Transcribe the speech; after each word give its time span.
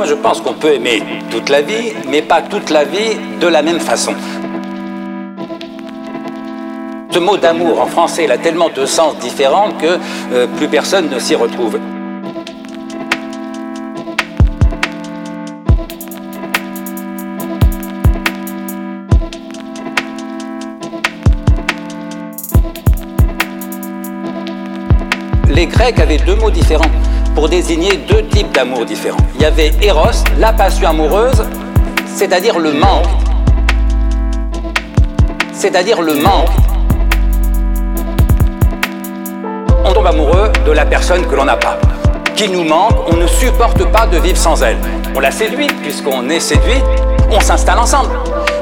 Moi, 0.00 0.08
je 0.08 0.14
pense 0.14 0.40
qu'on 0.40 0.54
peut 0.54 0.72
aimer 0.72 1.02
toute 1.30 1.50
la 1.50 1.60
vie, 1.60 1.92
mais 2.08 2.22
pas 2.22 2.40
toute 2.40 2.70
la 2.70 2.84
vie 2.84 3.18
de 3.38 3.46
la 3.46 3.60
même 3.60 3.80
façon. 3.80 4.14
Ce 7.10 7.18
mot 7.18 7.36
d'amour 7.36 7.78
en 7.82 7.84
français, 7.84 8.26
a 8.30 8.38
tellement 8.38 8.70
de 8.70 8.86
sens 8.86 9.18
différents 9.18 9.72
que 9.72 9.98
euh, 10.32 10.46
plus 10.56 10.68
personne 10.68 11.10
ne 11.10 11.18
s'y 11.18 11.34
retrouve. 11.34 11.78
Les 25.50 25.66
Grecs 25.66 26.00
avaient 26.00 26.16
deux 26.16 26.36
mots 26.36 26.50
différents 26.50 26.90
pour 27.34 27.48
désigner 27.48 27.96
deux 27.96 28.24
types 28.26 28.52
d'amour 28.52 28.84
différents. 28.84 29.18
Il 29.36 29.42
y 29.42 29.44
avait 29.44 29.72
Eros, 29.82 30.24
la 30.38 30.52
passion 30.52 30.88
amoureuse, 30.88 31.42
c'est-à-dire 32.06 32.58
le 32.58 32.72
manque. 32.72 33.06
C'est-à-dire 35.52 36.02
le 36.02 36.14
manque. 36.14 36.48
On 39.84 39.92
tombe 39.92 40.06
amoureux 40.06 40.52
de 40.66 40.72
la 40.72 40.84
personne 40.84 41.26
que 41.26 41.34
l'on 41.34 41.44
n'a 41.44 41.56
pas, 41.56 41.78
qui 42.36 42.48
nous 42.48 42.64
manque, 42.64 42.96
on 43.08 43.16
ne 43.16 43.26
supporte 43.26 43.84
pas 43.90 44.06
de 44.06 44.18
vivre 44.18 44.38
sans 44.38 44.62
elle. 44.62 44.78
On 45.14 45.20
la 45.20 45.30
séduit, 45.30 45.66
puisqu'on 45.82 46.28
est 46.28 46.40
séduit, 46.40 46.82
on 47.30 47.40
s'installe 47.40 47.78
ensemble. 47.78 48.10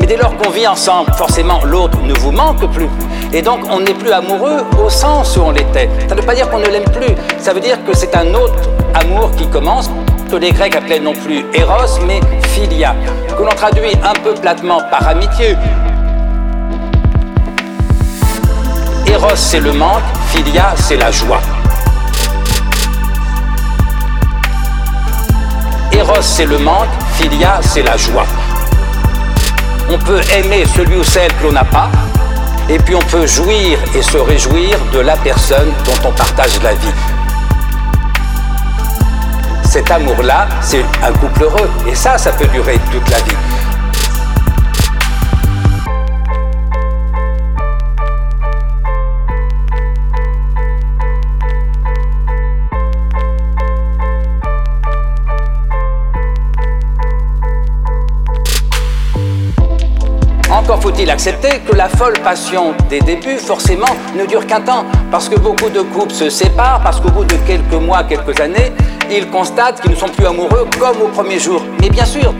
Mais 0.00 0.06
dès 0.06 0.16
lors 0.16 0.36
qu'on 0.36 0.50
vit 0.50 0.66
ensemble, 0.66 1.12
forcément 1.12 1.60
l'autre 1.64 1.98
ne 2.02 2.14
vous 2.14 2.32
manque 2.32 2.70
plus. 2.72 2.88
Et 3.34 3.40
donc 3.40 3.60
on 3.70 3.80
n'est 3.80 3.94
plus 3.94 4.12
amoureux 4.12 4.58
au 4.84 4.90
sens 4.90 5.36
où 5.38 5.40
on 5.40 5.50
l'était. 5.52 5.88
Ça 6.06 6.14
ne 6.14 6.20
veut 6.20 6.26
pas 6.26 6.34
dire 6.34 6.50
qu'on 6.50 6.58
ne 6.58 6.66
l'aime 6.66 6.84
plus, 6.84 7.14
ça 7.38 7.54
veut 7.54 7.60
dire 7.60 7.82
que 7.84 7.96
c'est 7.96 8.14
un 8.14 8.34
autre 8.34 8.68
amour 8.94 9.30
qui 9.36 9.46
commence, 9.48 9.90
que 10.30 10.36
les 10.36 10.52
Grecs 10.52 10.76
appelaient 10.76 11.00
non 11.00 11.14
plus 11.14 11.44
Eros, 11.54 11.98
mais 12.06 12.20
Philia, 12.48 12.94
que 13.36 13.42
l'on 13.42 13.54
traduit 13.54 13.92
un 14.04 14.12
peu 14.22 14.34
platement 14.34 14.80
par 14.90 15.08
amitié. 15.08 15.56
Eros 19.06 19.28
c'est 19.34 19.60
le 19.60 19.72
manque, 19.72 20.02
Philia 20.28 20.74
c'est 20.76 20.98
la 20.98 21.10
joie. 21.10 21.40
Eros 25.92 26.20
c'est 26.20 26.46
le 26.46 26.58
manque, 26.58 26.88
Philia 27.14 27.60
c'est 27.62 27.82
la 27.82 27.96
joie. 27.96 28.26
On 29.90 29.98
peut 29.98 30.20
aimer 30.36 30.64
celui 30.76 30.96
ou 30.96 31.04
celle 31.04 31.32
que 31.34 31.44
l'on 31.44 31.52
n'a 31.52 31.64
pas, 31.64 31.88
et 32.68 32.78
puis 32.78 32.94
on 32.94 33.00
peut 33.00 33.26
jouir 33.26 33.78
et 33.94 34.02
se 34.02 34.16
réjouir 34.16 34.78
de 34.92 35.00
la 35.00 35.16
personne 35.16 35.72
dont 35.84 36.08
on 36.08 36.12
partage 36.12 36.62
la 36.62 36.74
vie. 36.74 36.94
Cet 39.64 39.90
amour-là, 39.90 40.48
c'est 40.60 40.84
un 41.02 41.12
couple 41.12 41.44
heureux. 41.44 41.70
Et 41.86 41.94
ça, 41.94 42.18
ça 42.18 42.32
peut 42.32 42.46
durer 42.48 42.78
toute 42.90 43.08
la 43.08 43.16
vie. 43.18 43.36
Encore 60.62 60.80
faut-il 60.80 61.10
accepter 61.10 61.58
que 61.68 61.74
la 61.74 61.88
folle 61.88 62.12
passion 62.22 62.72
des 62.88 63.00
débuts, 63.00 63.36
forcément, 63.36 63.96
ne 64.16 64.24
dure 64.24 64.46
qu'un 64.46 64.60
temps, 64.60 64.84
parce 65.10 65.28
que 65.28 65.34
beaucoup 65.34 65.68
de 65.68 65.80
couples 65.80 66.14
se 66.14 66.30
séparent, 66.30 66.80
parce 66.84 67.00
qu'au 67.00 67.10
bout 67.10 67.24
de 67.24 67.34
quelques 67.48 67.72
mois, 67.72 68.04
quelques 68.04 68.40
années, 68.40 68.72
ils 69.10 69.28
constatent 69.28 69.80
qu'ils 69.80 69.90
ne 69.90 69.96
sont 69.96 70.06
plus 70.06 70.24
amoureux 70.24 70.68
comme 70.78 71.02
au 71.02 71.08
premier 71.08 71.40
jour. 71.40 71.64
Mais 71.80 71.90
bien 71.90 72.04
sûr, 72.04 72.32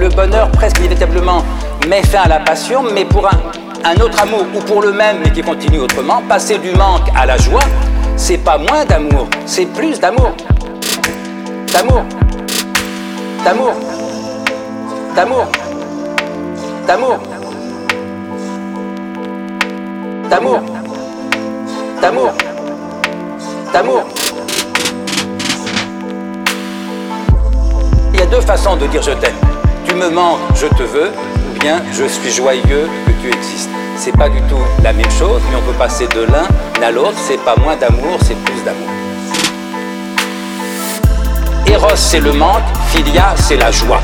le 0.00 0.08
bonheur 0.08 0.50
presque 0.50 0.80
inévitablement 0.80 1.44
met 1.88 2.02
fin 2.02 2.22
à 2.24 2.28
la 2.28 2.40
passion, 2.40 2.82
mais 2.92 3.04
pour 3.04 3.24
un, 3.24 3.38
un 3.84 3.94
autre 4.00 4.20
amour, 4.20 4.44
ou 4.56 4.58
pour 4.58 4.82
le 4.82 4.90
même, 4.90 5.18
mais 5.22 5.30
qui 5.30 5.42
continue 5.42 5.78
autrement, 5.78 6.22
passer 6.28 6.58
du 6.58 6.72
manque 6.72 7.08
à 7.16 7.24
la 7.24 7.36
joie, 7.36 7.62
c'est 8.16 8.38
pas 8.38 8.58
moins 8.58 8.84
d'amour, 8.84 9.28
c'est 9.46 9.66
plus 9.66 10.00
d'amour. 10.00 10.32
D'amour. 11.72 12.02
D'amour. 13.44 13.74
D'amour 15.14 15.61
d'amour, 16.86 17.18
d'amour, 20.28 20.60
d'amour, 22.00 22.32
d'amour. 23.72 24.02
Il 28.12 28.20
y 28.20 28.22
a 28.22 28.26
deux 28.26 28.40
façons 28.40 28.76
de 28.76 28.86
dire 28.86 29.02
je 29.02 29.12
t'aime. 29.12 29.34
Tu 29.86 29.94
me 29.94 30.10
manques, 30.10 30.38
je 30.54 30.66
te 30.66 30.82
veux, 30.82 31.10
ou 31.10 31.58
bien 31.60 31.82
je 31.92 32.04
suis 32.04 32.30
joyeux 32.30 32.88
que 33.06 33.12
tu 33.22 33.28
existes. 33.28 33.70
C'est 33.96 34.16
pas 34.16 34.28
du 34.28 34.40
tout 34.42 34.62
la 34.82 34.92
même 34.92 35.10
chose, 35.10 35.40
mais 35.50 35.56
on 35.56 35.62
peut 35.70 35.78
passer 35.78 36.06
de 36.08 36.22
l'un 36.22 36.46
à 36.84 36.90
l'autre. 36.90 37.16
C'est 37.16 37.42
pas 37.44 37.56
moins 37.56 37.76
d'amour, 37.76 38.18
c'est 38.22 38.36
plus 38.44 38.62
d'amour. 38.64 38.88
Eros, 41.66 41.96
c'est 41.96 42.20
le 42.20 42.32
manque, 42.32 42.64
Philia, 42.88 43.34
c'est 43.36 43.56
la 43.56 43.70
joie. 43.70 44.00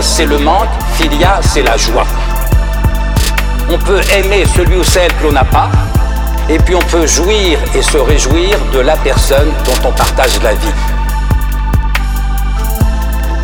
C'est 0.00 0.26
le 0.26 0.38
manque, 0.38 0.68
Philia, 0.94 1.40
c'est 1.42 1.62
la 1.62 1.76
joie. 1.76 2.06
On 3.70 3.78
peut 3.78 4.00
aimer 4.14 4.44
celui 4.54 4.76
ou 4.76 4.84
celle 4.84 5.12
que 5.14 5.24
l'on 5.24 5.32
n'a 5.32 5.44
pas, 5.44 5.70
et 6.48 6.58
puis 6.58 6.74
on 6.74 6.80
peut 6.80 7.06
jouir 7.06 7.58
et 7.74 7.82
se 7.82 7.96
réjouir 7.96 8.58
de 8.72 8.80
la 8.80 8.96
personne 8.96 9.50
dont 9.64 9.88
on 9.88 9.92
partage 9.92 10.40
la 10.42 10.54
vie. 10.54 10.74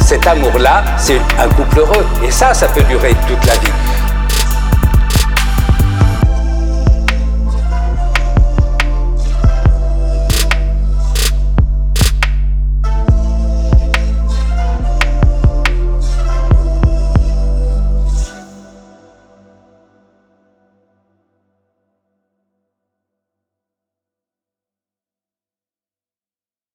Cet 0.00 0.26
amour-là, 0.26 0.84
c'est 0.97 1.21
un 1.38 1.49
couple 1.49 1.81
heureux, 1.81 2.06
et 2.22 2.31
ça, 2.31 2.55
ça 2.55 2.69
peut 2.69 2.82
durer 2.82 3.15
toute 3.26 3.44
la 3.44 3.55
vie. 3.55 3.88